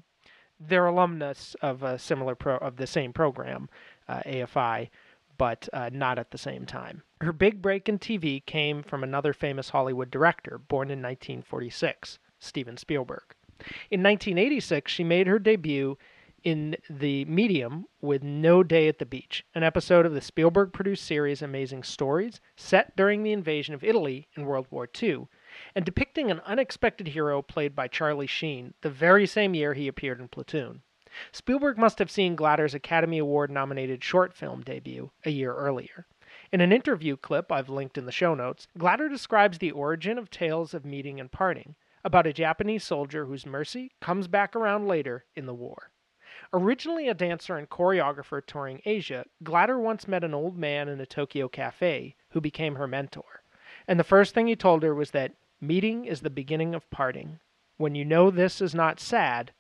they're 0.60 0.86
alumnus 0.86 1.56
of 1.62 1.82
a 1.82 1.98
similar 1.98 2.36
pro 2.36 2.58
of 2.58 2.76
the 2.76 2.86
same 2.86 3.12
program, 3.12 3.68
uh, 4.06 4.20
AFI, 4.24 4.88
but 5.36 5.68
uh, 5.72 5.90
not 5.92 6.16
at 6.16 6.30
the 6.30 6.38
same 6.38 6.64
time. 6.64 7.02
Her 7.20 7.32
big 7.32 7.60
break 7.60 7.88
in 7.88 7.98
TV 7.98 8.46
came 8.46 8.84
from 8.84 9.02
another 9.02 9.32
famous 9.32 9.70
Hollywood 9.70 10.12
director, 10.12 10.58
born 10.58 10.90
in 10.90 11.02
1946, 11.02 12.20
Steven 12.38 12.76
Spielberg. 12.76 13.34
In 13.90 14.00
1986, 14.00 14.92
she 14.92 15.02
made 15.02 15.26
her 15.26 15.40
debut 15.40 15.98
in 16.44 16.76
The 16.90 17.24
Medium 17.24 17.86
with 18.02 18.22
No 18.22 18.62
Day 18.62 18.86
at 18.86 18.98
the 18.98 19.06
Beach, 19.06 19.44
an 19.54 19.62
episode 19.62 20.04
of 20.04 20.12
the 20.12 20.20
Spielberg 20.20 20.74
produced 20.74 21.06
series 21.06 21.40
Amazing 21.40 21.84
Stories, 21.84 22.38
set 22.54 22.94
during 22.94 23.22
the 23.22 23.32
invasion 23.32 23.74
of 23.74 23.82
Italy 23.82 24.28
in 24.36 24.44
World 24.44 24.66
War 24.70 24.86
II, 25.02 25.28
and 25.74 25.86
depicting 25.86 26.30
an 26.30 26.40
unexpected 26.40 27.08
hero 27.08 27.40
played 27.40 27.74
by 27.74 27.88
Charlie 27.88 28.26
Sheen, 28.26 28.74
the 28.82 28.90
very 28.90 29.26
same 29.26 29.54
year 29.54 29.72
he 29.72 29.88
appeared 29.88 30.20
in 30.20 30.28
Platoon. 30.28 30.82
Spielberg 31.32 31.78
must 31.78 31.98
have 31.98 32.10
seen 32.10 32.36
Glatter's 32.36 32.74
Academy 32.74 33.18
Award 33.18 33.50
nominated 33.50 34.04
short 34.04 34.34
film 34.34 34.60
debut 34.60 35.12
a 35.24 35.30
year 35.30 35.54
earlier. 35.54 36.06
In 36.52 36.60
an 36.60 36.72
interview 36.72 37.16
clip 37.16 37.50
I've 37.50 37.70
linked 37.70 37.96
in 37.96 38.04
the 38.04 38.12
show 38.12 38.34
notes, 38.34 38.68
Glatter 38.76 39.08
describes 39.08 39.58
the 39.58 39.70
origin 39.70 40.18
of 40.18 40.28
Tales 40.28 40.74
of 40.74 40.84
Meeting 40.84 41.18
and 41.18 41.32
Parting, 41.32 41.74
about 42.04 42.26
a 42.26 42.34
Japanese 42.34 42.84
soldier 42.84 43.24
whose 43.24 43.46
mercy 43.46 43.92
comes 44.02 44.28
back 44.28 44.54
around 44.54 44.86
later 44.86 45.24
in 45.34 45.46
the 45.46 45.54
war. 45.54 45.90
Originally 46.56 47.08
a 47.08 47.14
dancer 47.14 47.56
and 47.56 47.68
choreographer 47.68 48.40
touring 48.40 48.80
Asia, 48.84 49.26
Glatter 49.42 49.76
once 49.76 50.06
met 50.06 50.22
an 50.22 50.32
old 50.32 50.56
man 50.56 50.88
in 50.88 51.00
a 51.00 51.04
Tokyo 51.04 51.48
cafe 51.48 52.14
who 52.28 52.40
became 52.40 52.76
her 52.76 52.86
mentor. 52.86 53.42
And 53.88 53.98
the 53.98 54.04
first 54.04 54.34
thing 54.34 54.46
he 54.46 54.54
told 54.54 54.84
her 54.84 54.94
was 54.94 55.10
that 55.10 55.34
meeting 55.60 56.04
is 56.04 56.20
the 56.20 56.30
beginning 56.30 56.72
of 56.72 56.88
parting. 56.90 57.40
When 57.76 57.96
you 57.96 58.04
know 58.04 58.30
this 58.30 58.60
is 58.60 58.72
not 58.72 59.00
sad, 59.00 59.52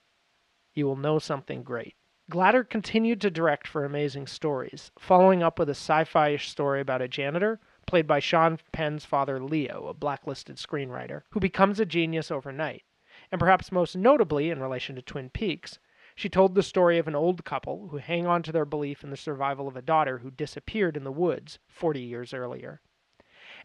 you 0.72 0.86
will 0.86 0.94
know 0.94 1.18
something 1.18 1.64
great. 1.64 1.96
Glatter 2.30 2.62
continued 2.62 3.20
to 3.22 3.28
direct 3.28 3.66
for 3.66 3.84
Amazing 3.84 4.28
Stories, 4.28 4.92
following 4.96 5.42
up 5.42 5.58
with 5.58 5.68
a 5.68 5.72
sci 5.72 6.04
fi 6.04 6.28
ish 6.28 6.48
story 6.48 6.80
about 6.80 7.02
a 7.02 7.08
janitor, 7.08 7.58
played 7.88 8.06
by 8.06 8.20
Sean 8.20 8.60
Penn's 8.70 9.04
father 9.04 9.40
Leo, 9.40 9.88
a 9.88 9.94
blacklisted 9.94 10.58
screenwriter, 10.58 11.22
who 11.30 11.40
becomes 11.40 11.80
a 11.80 11.84
genius 11.84 12.30
overnight. 12.30 12.84
And 13.32 13.40
perhaps 13.40 13.72
most 13.72 13.96
notably, 13.96 14.48
in 14.48 14.60
relation 14.60 14.94
to 14.94 15.02
Twin 15.02 15.28
Peaks, 15.28 15.80
she 16.14 16.28
told 16.28 16.54
the 16.54 16.62
story 16.62 16.98
of 16.98 17.08
an 17.08 17.16
old 17.16 17.44
couple 17.44 17.88
who 17.88 17.96
hang 17.96 18.26
on 18.26 18.42
to 18.42 18.52
their 18.52 18.64
belief 18.64 19.02
in 19.02 19.10
the 19.10 19.16
survival 19.16 19.66
of 19.66 19.76
a 19.76 19.82
daughter 19.82 20.18
who 20.18 20.30
disappeared 20.30 20.96
in 20.96 21.04
the 21.04 21.10
woods 21.10 21.58
40 21.66 22.00
years 22.00 22.32
earlier. 22.32 22.80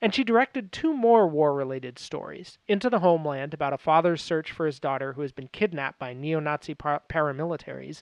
And 0.02 0.16
she 0.16 0.24
directed 0.24 0.72
two 0.72 0.94
more 0.94 1.28
war 1.28 1.54
related 1.54 2.00
stories 2.00 2.58
Into 2.68 2.90
the 2.90 3.00
Homeland, 3.00 3.54
about 3.54 3.74
a 3.74 3.78
father's 3.78 4.22
search 4.22 4.52
for 4.52 4.66
his 4.66 4.80
daughter 4.80 5.14
who 5.14 5.22
has 5.22 5.32
been 5.32 5.50
kidnapped 5.50 6.00
by 6.00 6.14
neo 6.14 6.40
Nazi 6.40 6.74
par- 6.74 7.04
paramilitaries, 7.08 8.02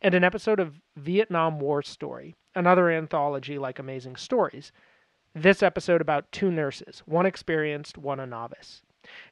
and 0.00 0.14
an 0.14 0.22
episode 0.22 0.60
of 0.60 0.80
Vietnam 0.94 1.58
War 1.58 1.82
Story, 1.82 2.36
another 2.54 2.90
anthology 2.90 3.58
like 3.58 3.78
Amazing 3.78 4.16
Stories. 4.16 4.70
This 5.34 5.62
episode 5.62 6.00
about 6.00 6.30
two 6.30 6.52
nurses, 6.52 7.02
one 7.04 7.26
experienced, 7.26 7.98
one 7.98 8.20
a 8.20 8.26
novice. 8.26 8.82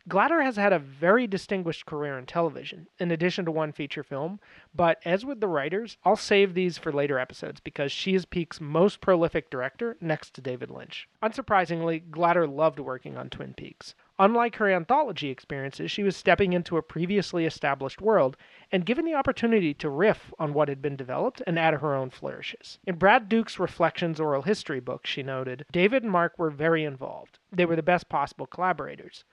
Glatter 0.06 0.42
has 0.42 0.54
had 0.54 0.72
a 0.72 0.78
very 0.78 1.26
distinguished 1.26 1.86
career 1.86 2.16
in 2.16 2.26
television, 2.26 2.86
in 3.00 3.10
addition 3.10 3.44
to 3.46 3.50
one 3.50 3.72
feature 3.72 4.04
film, 4.04 4.38
but 4.72 5.00
as 5.04 5.24
with 5.24 5.40
the 5.40 5.48
writers, 5.48 5.98
I'll 6.04 6.14
save 6.14 6.54
these 6.54 6.78
for 6.78 6.92
later 6.92 7.18
episodes 7.18 7.58
because 7.58 7.90
she 7.90 8.14
is 8.14 8.24
Peak's 8.24 8.60
most 8.60 9.00
prolific 9.00 9.50
director 9.50 9.96
next 10.00 10.34
to 10.34 10.40
David 10.40 10.70
Lynch. 10.70 11.08
Unsurprisingly, 11.20 12.08
Glatter 12.12 12.46
loved 12.46 12.78
working 12.78 13.16
on 13.16 13.28
Twin 13.28 13.54
Peaks. 13.54 13.96
Unlike 14.20 14.54
her 14.54 14.70
anthology 14.70 15.30
experiences, 15.30 15.90
she 15.90 16.04
was 16.04 16.16
stepping 16.16 16.52
into 16.52 16.76
a 16.76 16.82
previously 16.82 17.44
established 17.44 18.00
world 18.00 18.36
and 18.70 18.86
given 18.86 19.04
the 19.04 19.16
opportunity 19.16 19.74
to 19.74 19.90
riff 19.90 20.32
on 20.38 20.54
what 20.54 20.68
had 20.68 20.80
been 20.80 20.94
developed 20.94 21.42
and 21.44 21.58
add 21.58 21.74
her 21.74 21.96
own 21.96 22.10
flourishes. 22.10 22.78
In 22.86 22.94
Brad 22.94 23.28
Dukes' 23.28 23.58
Reflections 23.58 24.20
oral 24.20 24.42
history 24.42 24.78
book, 24.78 25.08
she 25.08 25.24
noted 25.24 25.66
David 25.72 26.04
and 26.04 26.12
Mark 26.12 26.38
were 26.38 26.50
very 26.50 26.84
involved. 26.84 27.40
They 27.50 27.66
were 27.66 27.74
the 27.74 27.82
best 27.82 28.08
possible 28.08 28.46
collaborators. 28.46 29.24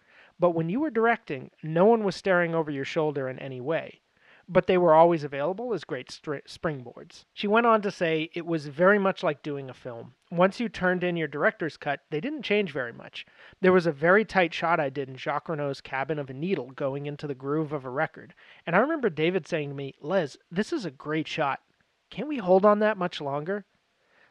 But 0.43 0.55
when 0.55 0.67
you 0.67 0.81
were 0.81 0.89
directing, 0.89 1.51
no 1.63 1.85
one 1.85 2.03
was 2.03 2.17
staring 2.17 2.53
over 2.53 2.69
your 2.69 2.83
shoulder 2.83 3.29
in 3.29 3.39
any 3.39 3.62
way. 3.62 4.01
But 4.50 4.67
they 4.67 4.77
were 4.77 4.93
always 4.93 5.23
available 5.23 5.73
as 5.73 5.85
great 5.85 6.09
springboards. 6.09 7.23
She 7.33 7.47
went 7.47 7.65
on 7.65 7.81
to 7.81 7.89
say 7.89 8.29
it 8.33 8.45
was 8.45 8.67
very 8.67 9.00
much 9.00 9.23
like 9.23 9.41
doing 9.41 9.69
a 9.69 9.73
film. 9.73 10.15
Once 10.29 10.59
you 10.59 10.67
turned 10.67 11.01
in 11.01 11.15
your 11.15 11.29
director's 11.29 11.77
cut, 11.77 12.01
they 12.09 12.19
didn't 12.19 12.41
change 12.41 12.73
very 12.73 12.91
much. 12.91 13.25
There 13.62 13.71
was 13.71 13.85
a 13.85 13.93
very 13.93 14.25
tight 14.25 14.53
shot 14.53 14.81
I 14.81 14.89
did 14.89 15.07
in 15.07 15.15
Jacques 15.15 15.47
Renault's 15.47 15.79
cabin 15.79 16.19
of 16.19 16.29
a 16.29 16.33
needle 16.33 16.71
going 16.71 17.05
into 17.05 17.25
the 17.25 17.33
groove 17.33 17.71
of 17.71 17.85
a 17.85 17.89
record. 17.89 18.33
And 18.67 18.75
I 18.75 18.79
remember 18.79 19.09
David 19.09 19.47
saying 19.47 19.69
to 19.69 19.75
me, 19.75 19.93
Les, 20.01 20.35
this 20.51 20.73
is 20.73 20.83
a 20.83 20.91
great 20.91 21.29
shot. 21.29 21.62
Can't 22.09 22.27
we 22.27 22.39
hold 22.39 22.65
on 22.65 22.79
that 22.79 22.97
much 22.97 23.21
longer? 23.21 23.63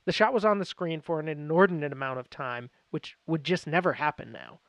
The 0.04 0.12
shot 0.12 0.35
was 0.35 0.45
on 0.45 0.59
the 0.59 0.66
screen 0.66 1.00
for 1.00 1.21
an 1.21 1.28
inordinate 1.28 1.90
amount 1.90 2.19
of 2.19 2.28
time, 2.28 2.69
which 2.90 3.16
would 3.26 3.45
just 3.45 3.66
never 3.66 3.95
happen 3.95 4.31
now. 4.31 4.61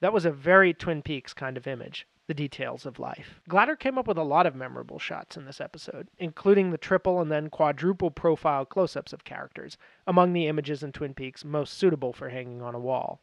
That 0.00 0.12
was 0.14 0.24
a 0.24 0.30
very 0.30 0.72
Twin 0.72 1.02
Peaks 1.02 1.34
kind 1.34 1.58
of 1.58 1.66
image, 1.66 2.06
the 2.26 2.32
details 2.32 2.86
of 2.86 2.98
life. 2.98 3.40
Glatter 3.48 3.76
came 3.76 3.98
up 3.98 4.08
with 4.08 4.16
a 4.16 4.22
lot 4.22 4.46
of 4.46 4.54
memorable 4.54 4.98
shots 4.98 5.36
in 5.36 5.44
this 5.44 5.60
episode, 5.60 6.08
including 6.18 6.70
the 6.70 6.78
triple 6.78 7.20
and 7.20 7.30
then 7.30 7.50
quadruple 7.50 8.10
profile 8.10 8.64
close 8.64 8.96
ups 8.96 9.12
of 9.12 9.24
characters, 9.24 9.76
among 10.06 10.32
the 10.32 10.46
images 10.46 10.82
in 10.82 10.92
Twin 10.92 11.12
Peaks 11.12 11.44
most 11.44 11.74
suitable 11.74 12.14
for 12.14 12.30
hanging 12.30 12.62
on 12.62 12.74
a 12.74 12.80
wall, 12.80 13.20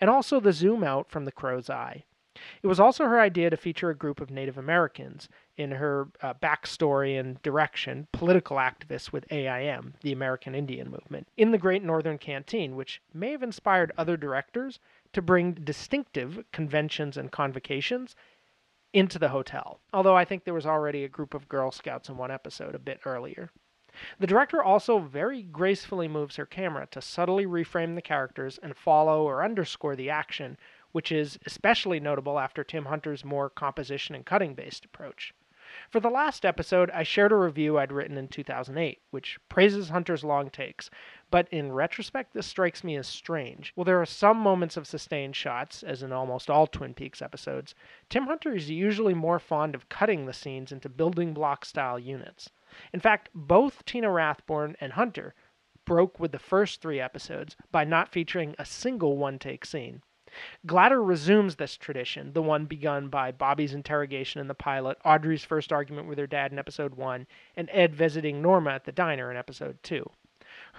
and 0.00 0.08
also 0.08 0.38
the 0.38 0.52
zoom 0.52 0.84
out 0.84 1.10
from 1.10 1.24
the 1.24 1.32
crow's 1.32 1.68
eye. 1.68 2.04
It 2.62 2.66
was 2.66 2.80
also 2.80 3.04
her 3.04 3.20
idea 3.20 3.50
to 3.50 3.58
feature 3.58 3.90
a 3.90 3.94
group 3.94 4.18
of 4.20 4.30
Native 4.30 4.56
Americans 4.56 5.28
in 5.58 5.72
her 5.72 6.08
uh, 6.22 6.32
backstory 6.32 7.20
and 7.20 7.42
direction, 7.42 8.06
political 8.10 8.56
activists 8.56 9.12
with 9.12 9.30
AIM, 9.30 9.94
the 10.00 10.12
American 10.12 10.54
Indian 10.54 10.90
Movement, 10.90 11.28
in 11.36 11.50
the 11.50 11.58
Great 11.58 11.82
Northern 11.82 12.16
Canteen, 12.16 12.74
which 12.74 13.02
may 13.12 13.32
have 13.32 13.42
inspired 13.42 13.92
other 13.98 14.16
directors 14.16 14.78
to 15.12 15.22
bring 15.22 15.52
distinctive 15.52 16.44
conventions 16.52 17.16
and 17.16 17.30
convocations 17.30 18.16
into 18.92 19.18
the 19.18 19.30
hotel. 19.30 19.80
Although 19.92 20.16
I 20.16 20.24
think 20.24 20.44
there 20.44 20.54
was 20.54 20.66
already 20.66 21.04
a 21.04 21.08
group 21.08 21.34
of 21.34 21.48
Girl 21.48 21.70
Scouts 21.70 22.08
in 22.08 22.16
one 22.16 22.30
episode 22.30 22.74
a 22.74 22.78
bit 22.78 23.00
earlier. 23.04 23.50
The 24.18 24.26
director 24.26 24.62
also 24.62 24.98
very 24.98 25.42
gracefully 25.42 26.08
moves 26.08 26.36
her 26.36 26.46
camera 26.46 26.86
to 26.92 27.02
subtly 27.02 27.44
reframe 27.44 27.94
the 27.94 28.02
characters 28.02 28.58
and 28.62 28.76
follow 28.76 29.24
or 29.24 29.44
underscore 29.44 29.96
the 29.96 30.08
action, 30.08 30.56
which 30.92 31.12
is 31.12 31.38
especially 31.44 32.00
notable 32.00 32.38
after 32.38 32.64
Tim 32.64 32.86
Hunter's 32.86 33.24
more 33.24 33.50
composition 33.50 34.14
and 34.14 34.24
cutting 34.24 34.54
based 34.54 34.84
approach. 34.86 35.34
For 35.90 36.00
the 36.00 36.10
last 36.10 36.44
episode, 36.44 36.90
I 36.90 37.02
shared 37.02 37.32
a 37.32 37.36
review 37.36 37.78
I'd 37.78 37.92
written 37.92 38.18
in 38.18 38.28
2008, 38.28 39.00
which 39.10 39.38
praises 39.48 39.88
Hunter's 39.88 40.24
long 40.24 40.50
takes, 40.50 40.90
but 41.32 41.48
in 41.50 41.72
retrospect, 41.72 42.34
this 42.34 42.46
strikes 42.46 42.84
me 42.84 42.94
as 42.94 43.06
strange. 43.06 43.72
While 43.74 43.86
there 43.86 44.02
are 44.02 44.04
some 44.04 44.36
moments 44.36 44.76
of 44.76 44.86
sustained 44.86 45.34
shots, 45.34 45.82
as 45.82 46.02
in 46.02 46.12
almost 46.12 46.50
all 46.50 46.66
Twin 46.66 46.92
Peaks 46.92 47.22
episodes, 47.22 47.74
Tim 48.10 48.26
Hunter 48.26 48.54
is 48.54 48.68
usually 48.68 49.14
more 49.14 49.38
fond 49.38 49.74
of 49.74 49.88
cutting 49.88 50.26
the 50.26 50.34
scenes 50.34 50.72
into 50.72 50.90
building 50.90 51.32
block 51.32 51.64
style 51.64 51.98
units. 51.98 52.50
In 52.92 53.00
fact, 53.00 53.30
both 53.34 53.82
Tina 53.86 54.08
Rathborne 54.08 54.76
and 54.78 54.92
Hunter 54.92 55.34
broke 55.86 56.20
with 56.20 56.32
the 56.32 56.38
first 56.38 56.82
three 56.82 57.00
episodes 57.00 57.56
by 57.70 57.84
not 57.84 58.12
featuring 58.12 58.54
a 58.58 58.66
single 58.66 59.16
one 59.16 59.38
take 59.38 59.64
scene. 59.64 60.02
Glatter 60.66 61.02
resumes 61.02 61.56
this 61.56 61.78
tradition, 61.78 62.34
the 62.34 62.42
one 62.42 62.66
begun 62.66 63.08
by 63.08 63.32
Bobby's 63.32 63.72
interrogation 63.72 64.42
in 64.42 64.48
the 64.48 64.54
pilot, 64.54 64.98
Audrey's 65.02 65.44
first 65.44 65.72
argument 65.72 66.08
with 66.08 66.18
her 66.18 66.26
dad 66.26 66.52
in 66.52 66.58
episode 66.58 66.94
1, 66.94 67.26
and 67.56 67.70
Ed 67.72 67.94
visiting 67.94 68.42
Norma 68.42 68.72
at 68.72 68.84
the 68.84 68.92
diner 68.92 69.30
in 69.30 69.38
episode 69.38 69.82
2. 69.82 70.10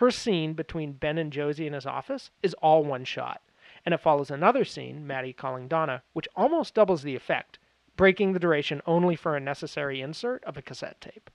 Her 0.03 0.11
scene 0.11 0.51
between 0.51 0.97
Ben 0.99 1.17
and 1.17 1.31
Josie 1.31 1.65
in 1.65 1.71
his 1.71 1.85
office 1.85 2.29
is 2.41 2.53
all 2.55 2.83
one 2.83 3.05
shot, 3.05 3.41
and 3.85 3.93
it 3.93 4.01
follows 4.01 4.29
another 4.29 4.65
scene, 4.65 5.07
Maddie 5.07 5.31
calling 5.31 5.69
Donna, 5.69 6.03
which 6.11 6.27
almost 6.35 6.73
doubles 6.73 7.03
the 7.03 7.15
effect, 7.15 7.57
breaking 7.95 8.33
the 8.33 8.39
duration 8.39 8.81
only 8.85 9.15
for 9.15 9.37
a 9.37 9.39
necessary 9.39 10.01
insert 10.01 10.43
of 10.43 10.57
a 10.57 10.61
cassette 10.61 10.99
tape. 10.99 11.29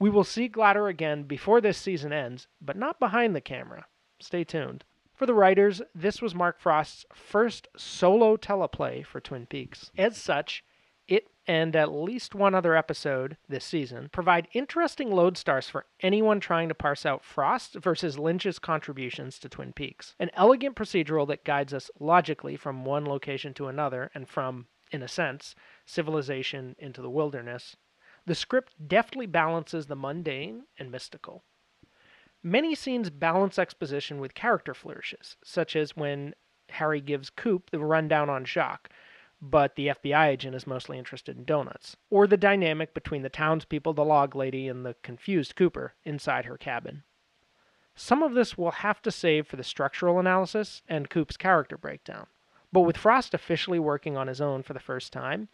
We 0.00 0.10
will 0.10 0.24
see 0.24 0.48
Glatter 0.48 0.88
again 0.88 1.22
before 1.22 1.60
this 1.60 1.78
season 1.78 2.12
ends, 2.12 2.48
but 2.60 2.76
not 2.76 2.98
behind 2.98 3.36
the 3.36 3.40
camera. 3.40 3.86
Stay 4.18 4.42
tuned. 4.42 4.82
For 5.14 5.24
the 5.24 5.34
writers, 5.34 5.80
this 5.94 6.20
was 6.20 6.34
Mark 6.34 6.58
Frost's 6.58 7.06
first 7.14 7.68
solo 7.76 8.36
teleplay 8.36 9.06
for 9.06 9.20
Twin 9.20 9.46
Peaks. 9.46 9.92
As 9.96 10.16
such, 10.16 10.64
and 11.46 11.74
at 11.74 11.92
least 11.92 12.34
one 12.34 12.54
other 12.54 12.76
episode 12.76 13.36
this 13.48 13.64
season 13.64 14.08
provide 14.12 14.48
interesting 14.52 15.08
lodestars 15.08 15.68
for 15.68 15.86
anyone 16.00 16.40
trying 16.40 16.68
to 16.68 16.74
parse 16.74 17.04
out 17.04 17.24
Frost 17.24 17.74
versus 17.74 18.18
Lynch's 18.18 18.58
contributions 18.58 19.38
to 19.40 19.48
Twin 19.48 19.72
Peaks. 19.72 20.14
An 20.20 20.30
elegant 20.34 20.76
procedural 20.76 21.26
that 21.28 21.44
guides 21.44 21.74
us 21.74 21.90
logically 21.98 22.56
from 22.56 22.84
one 22.84 23.04
location 23.04 23.54
to 23.54 23.66
another 23.66 24.10
and 24.14 24.28
from, 24.28 24.66
in 24.92 25.02
a 25.02 25.08
sense, 25.08 25.54
civilization 25.84 26.76
into 26.78 27.02
the 27.02 27.10
wilderness. 27.10 27.76
The 28.26 28.34
script 28.36 28.74
deftly 28.86 29.26
balances 29.26 29.86
the 29.86 29.96
mundane 29.96 30.64
and 30.78 30.92
mystical. 30.92 31.42
Many 32.42 32.74
scenes 32.74 33.10
balance 33.10 33.58
exposition 33.58 34.20
with 34.20 34.34
character 34.34 34.74
flourishes, 34.74 35.36
such 35.44 35.74
as 35.76 35.96
when 35.96 36.34
Harry 36.70 37.00
gives 37.00 37.30
Coop 37.30 37.70
the 37.70 37.78
rundown 37.78 38.30
on 38.30 38.44
Jacques, 38.44 38.90
but 39.44 39.74
the 39.74 39.88
FBI 39.88 40.28
agent 40.28 40.54
is 40.54 40.68
mostly 40.68 40.96
interested 40.96 41.36
in 41.36 41.44
donuts, 41.44 41.96
or 42.10 42.28
the 42.28 42.36
dynamic 42.36 42.94
between 42.94 43.22
the 43.22 43.28
townspeople, 43.28 43.92
the 43.92 44.04
log 44.04 44.36
lady, 44.36 44.68
and 44.68 44.86
the 44.86 44.94
confused 45.02 45.56
Cooper 45.56 45.94
inside 46.04 46.44
her 46.44 46.56
cabin. 46.56 47.02
Some 47.96 48.22
of 48.22 48.34
this 48.34 48.56
we'll 48.56 48.70
have 48.70 49.02
to 49.02 49.10
save 49.10 49.48
for 49.48 49.56
the 49.56 49.64
structural 49.64 50.20
analysis 50.20 50.82
and 50.88 51.10
Coop's 51.10 51.36
character 51.36 51.76
breakdown, 51.76 52.26
but 52.72 52.82
with 52.82 52.96
Frost 52.96 53.34
officially 53.34 53.80
working 53.80 54.16
on 54.16 54.28
his 54.28 54.40
own 54.40 54.62
for 54.62 54.74
the 54.74 54.80
first 54.80 55.12
time, 55.12 55.48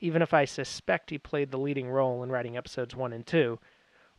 even 0.00 0.22
if 0.22 0.32
I 0.32 0.46
suspect 0.46 1.10
he 1.10 1.18
played 1.18 1.50
the 1.50 1.58
leading 1.58 1.90
role 1.90 2.22
in 2.22 2.32
writing 2.32 2.56
episodes 2.56 2.96
1 2.96 3.12
and 3.12 3.26
2, 3.26 3.58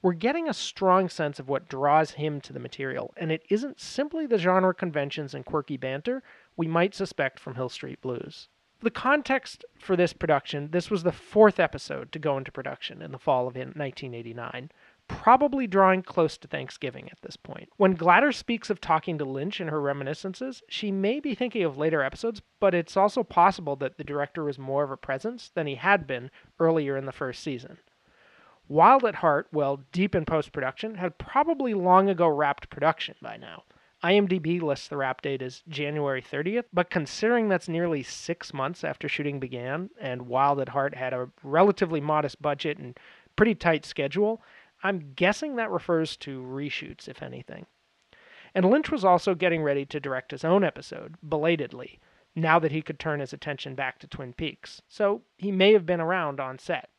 we're 0.04 0.14
getting 0.14 0.48
a 0.48 0.54
strong 0.54 1.10
sense 1.10 1.40
of 1.40 1.50
what 1.50 1.68
draws 1.68 2.12
him 2.12 2.40
to 2.42 2.54
the 2.54 2.60
material, 2.60 3.16
and 3.18 3.32
it 3.32 3.44
isn't 3.50 3.80
simply 3.80 4.28
the 4.28 4.38
genre 4.38 4.76
conventions 4.76 5.34
and 5.34 5.44
quirky 5.44 5.76
banter 5.76 6.22
we 6.56 6.68
might 6.68 6.94
suspect 6.94 7.40
from 7.40 7.56
Hill 7.56 7.70
Street 7.70 8.00
Blues. 8.00 8.48
The 8.80 8.92
context 8.92 9.66
for 9.80 9.96
this 9.96 10.14
production 10.14 10.70
this 10.70 10.92
was 10.92 11.02
the 11.02 11.12
fourth 11.12 11.60
episode 11.60 12.12
to 12.12 12.20
go 12.20 12.38
into 12.38 12.52
production 12.52 13.02
in 13.02 13.12
the 13.12 13.18
fall 13.18 13.48
of 13.48 13.56
1989, 13.56 14.70
probably 15.08 15.66
drawing 15.66 16.04
close 16.04 16.38
to 16.38 16.48
Thanksgiving 16.48 17.10
at 17.10 17.20
this 17.22 17.38
point. 17.38 17.70
When 17.78 17.96
Glatter 17.96 18.32
speaks 18.32 18.70
of 18.70 18.80
talking 18.80 19.18
to 19.18 19.26
Lynch 19.26 19.60
in 19.60 19.70
her 19.70 19.82
reminiscences, 19.82 20.62
she 20.70 20.92
may 20.92 21.20
be 21.20 21.34
thinking 21.34 21.64
of 21.64 21.78
later 21.78 22.04
episodes, 22.04 22.44
but 22.60 22.76
it's 22.76 22.96
also 22.96 23.24
possible 23.24 23.76
that 23.78 23.98
the 23.98 24.04
director 24.04 24.44
was 24.44 24.60
more 24.60 24.84
of 24.84 24.92
a 24.92 24.98
presence 24.98 25.50
than 25.50 25.66
he 25.66 25.76
had 25.76 26.06
been 26.06 26.30
earlier 26.60 26.96
in 26.96 27.06
the 27.06 27.12
first 27.12 27.42
season. 27.42 27.80
Wild 28.68 29.06
at 29.06 29.16
Heart, 29.16 29.48
well, 29.52 29.86
deep 29.92 30.14
in 30.14 30.26
post 30.26 30.52
production, 30.52 30.96
had 30.96 31.18
probably 31.18 31.74
long 31.74 32.10
ago 32.10 32.28
wrapped 32.28 32.70
production 32.70 33.16
by 33.22 33.38
now. 33.38 33.64
IMDb 34.04 34.62
lists 34.62 34.88
the 34.88 34.98
wrap 34.98 35.22
date 35.22 35.42
as 35.42 35.64
January 35.68 36.22
30th, 36.22 36.66
but 36.72 36.90
considering 36.90 37.50
that's 37.50 37.68
nearly 37.68 38.04
six 38.04 38.54
months 38.54 38.84
after 38.84 39.10
shooting 39.10 39.40
began, 39.40 39.90
and 40.00 40.28
Wild 40.28 40.60
at 40.60 40.70
Heart 40.70 40.96
had 40.96 41.14
a 41.14 41.30
relatively 41.44 42.00
modest 42.00 42.42
budget 42.42 42.78
and 42.78 42.98
pretty 43.36 43.56
tight 43.56 43.86
schedule, 43.86 44.42
I'm 44.84 45.14
guessing 45.16 45.56
that 45.56 45.72
refers 45.72 46.16
to 46.18 46.42
reshoots, 46.42 47.08
if 47.08 47.24
anything. 47.24 47.66
And 48.54 48.70
Lynch 48.70 48.92
was 48.92 49.04
also 49.04 49.34
getting 49.36 49.64
ready 49.64 49.86
to 49.88 50.00
direct 50.00 50.32
his 50.32 50.46
own 50.46 50.64
episode, 50.64 51.16
belatedly, 51.28 52.00
now 52.36 52.60
that 52.60 52.72
he 52.72 52.84
could 52.84 53.00
turn 53.00 53.20
his 53.20 53.34
attention 53.34 53.74
back 53.74 53.98
to 54.00 54.08
Twin 54.08 54.34
Peaks, 54.34 54.82
so 54.88 55.24
he 55.38 55.52
may 55.52 55.74
have 55.74 55.86
been 55.88 56.02
around 56.02 56.40
on 56.40 56.60
set. 56.60 56.90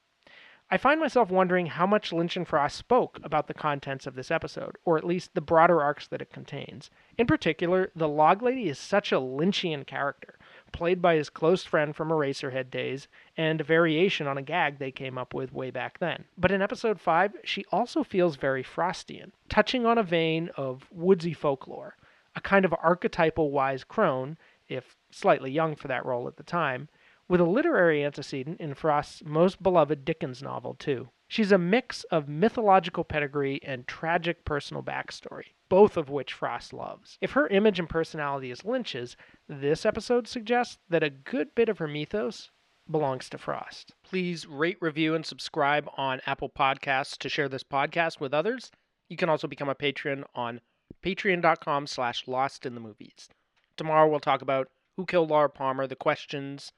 I 0.71 0.77
find 0.77 1.01
myself 1.01 1.31
wondering 1.31 1.65
how 1.65 1.87
much 1.87 2.13
Lynch 2.13 2.37
and 2.37 2.47
Frost 2.47 2.77
spoke 2.77 3.19
about 3.23 3.47
the 3.47 3.55
contents 3.55 4.07
of 4.07 4.15
this 4.15 4.31
episode, 4.31 4.77
or 4.85 4.99
at 4.99 5.07
least 5.07 5.33
the 5.33 5.41
broader 5.41 5.81
arcs 5.83 6.07
that 6.09 6.21
it 6.21 6.31
contains. 6.31 6.91
In 7.17 7.27
particular, 7.27 7.91
the 7.97 8.09
Log 8.09 8.43
Lady 8.43 8.69
is 8.69 8.79
such 8.79 9.11
a 9.11 9.17
Lynchian 9.17 9.87
character, 9.87 10.39
played 10.71 11.01
by 11.01 11.15
his 11.15 11.31
close 11.31 11.65
friend 11.65 11.97
from 11.97 12.11
Eraserhead 12.11 12.71
days, 12.71 13.09
and 13.35 13.63
a 13.63 13.65
variation 13.65 14.27
on 14.27 14.37
a 14.37 14.43
gag 14.43 14.79
they 14.79 14.91
came 14.91 15.17
up 15.17 15.33
with 15.33 15.55
way 15.55 15.71
back 15.71 16.01
then. 16.01 16.25
But 16.37 16.53
in 16.53 16.61
episode 16.61 17.01
5, 17.01 17.37
she 17.45 17.65
also 17.73 18.03
feels 18.03 18.37
very 18.37 18.63
Frostian, 18.63 19.33
touching 19.49 19.87
on 19.87 19.97
a 19.97 20.03
vein 20.03 20.51
of 20.55 20.87
woodsy 20.93 21.33
folklore, 21.33 21.97
a 22.37 22.43
kind 22.43 22.67
of 22.67 22.75
archetypal 22.83 23.51
wise 23.51 23.85
crone, 23.85 24.37
if 24.69 24.97
slightly 25.11 25.51
young 25.51 25.75
for 25.77 25.89
that 25.89 26.05
role 26.05 26.29
at 26.29 26.37
the 26.37 26.43
time, 26.43 26.91
with 27.29 27.41
a 27.41 27.45
literary 27.45 28.05
antecedent 28.05 28.61
in 28.61 28.75
Frost's 28.75 29.23
most 29.25 29.63
beloved 29.63 30.05
Dickens 30.05 30.43
novel, 30.43 30.75
too. 30.75 31.11
She's 31.29 31.53
a 31.53 31.59
mix 31.59 32.05
of 32.05 32.27
mythological 32.27 33.05
pedigree 33.05 33.61
and 33.63 33.87
tragic 33.87 34.47
personal 34.47 34.83
backstory, 34.83 35.53
both 35.69 35.99
of 35.99 36.09
which 36.09 36.33
Frost 36.33 36.73
loves. 36.73 37.19
If 37.21 37.33
her 37.33 37.47
image 37.49 37.79
and 37.79 37.89
personality 37.89 38.51
is 38.51 38.65
Lynch's, 38.65 39.15
this 39.47 39.85
episode 39.85 40.27
suggests 40.27 40.79
that 40.89 41.03
a 41.03 41.11
good 41.11 41.55
bit 41.55 41.69
of 41.69 41.79
her 41.79 41.87
mythos 41.87 42.51
belongs 42.91 43.29
to 43.29 43.37
Frost. 43.37 43.93
Please 44.03 44.47
rate, 44.47 44.79
review, 44.81 45.15
and 45.15 45.27
subscribe 45.27 45.87
on 45.99 46.23
Apple 46.25 46.49
Podcasts 46.49 47.19
to 47.19 47.29
share 47.29 47.51
this 47.51 47.63
podcast 47.63 48.21
with 48.21 48.33
others. 48.33 48.71
You 49.11 49.19
can 49.19 49.29
also 49.29 49.47
become 49.47 49.69
a 49.69 49.75
patron 49.75 50.25
on 50.35 50.63
patreon.com 51.05 51.87
slash 51.87 52.27
lost 52.27 52.65
in 52.65 52.75
the 52.75 52.81
movies. 52.81 53.29
Tomorrow 53.77 54.09
we'll 54.09 54.21
talk 54.21 54.41
about 54.41 54.71
who 54.97 55.05
killed 55.05 55.29
Laura 55.29 55.51
Palmer, 55.51 55.87
the 55.87 55.95
questions 55.95 56.73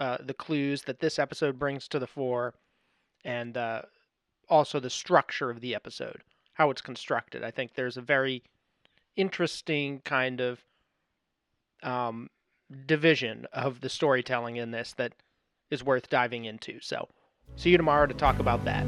uh, 0.00 0.18
the 0.24 0.34
clues 0.34 0.82
that 0.82 1.00
this 1.00 1.18
episode 1.18 1.58
brings 1.58 1.88
to 1.88 1.98
the 1.98 2.06
fore, 2.06 2.54
and 3.24 3.56
uh, 3.56 3.82
also 4.48 4.80
the 4.80 4.90
structure 4.90 5.50
of 5.50 5.60
the 5.60 5.74
episode, 5.74 6.22
how 6.54 6.70
it's 6.70 6.82
constructed. 6.82 7.42
I 7.42 7.50
think 7.50 7.74
there's 7.74 7.96
a 7.96 8.02
very 8.02 8.42
interesting 9.16 10.00
kind 10.04 10.40
of 10.40 10.64
um, 11.82 12.30
division 12.86 13.46
of 13.52 13.80
the 13.80 13.88
storytelling 13.88 14.56
in 14.56 14.70
this 14.70 14.92
that 14.94 15.12
is 15.70 15.84
worth 15.84 16.08
diving 16.08 16.44
into. 16.44 16.80
So, 16.80 17.08
see 17.56 17.70
you 17.70 17.76
tomorrow 17.76 18.06
to 18.06 18.14
talk 18.14 18.38
about 18.38 18.64
that. 18.64 18.86